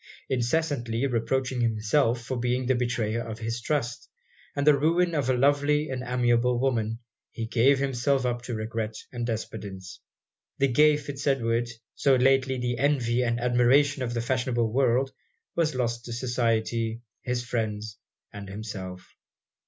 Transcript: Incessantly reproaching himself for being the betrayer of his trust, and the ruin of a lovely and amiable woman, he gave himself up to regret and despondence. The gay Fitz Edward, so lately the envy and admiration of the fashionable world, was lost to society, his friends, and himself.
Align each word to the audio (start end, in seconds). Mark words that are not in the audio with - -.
Incessantly 0.29 1.05
reproaching 1.05 1.61
himself 1.61 2.21
for 2.23 2.35
being 2.39 2.65
the 2.65 2.73
betrayer 2.73 3.21
of 3.21 3.37
his 3.37 3.61
trust, 3.61 4.09
and 4.55 4.65
the 4.65 4.75
ruin 4.75 5.13
of 5.13 5.29
a 5.29 5.37
lovely 5.37 5.89
and 5.89 6.01
amiable 6.03 6.59
woman, 6.59 6.97
he 7.31 7.45
gave 7.45 7.77
himself 7.77 8.25
up 8.25 8.41
to 8.41 8.55
regret 8.55 8.95
and 9.11 9.27
despondence. 9.27 9.99
The 10.57 10.69
gay 10.69 10.97
Fitz 10.97 11.27
Edward, 11.27 11.69
so 11.93 12.15
lately 12.15 12.57
the 12.57 12.79
envy 12.79 13.21
and 13.21 13.39
admiration 13.39 14.01
of 14.01 14.15
the 14.15 14.21
fashionable 14.21 14.73
world, 14.73 15.11
was 15.55 15.75
lost 15.75 16.05
to 16.05 16.13
society, 16.13 17.01
his 17.21 17.43
friends, 17.45 17.99
and 18.33 18.49
himself. 18.49 19.05